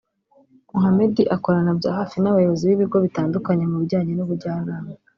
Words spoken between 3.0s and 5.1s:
bitandukanye mu bijyanye n’ubujyanama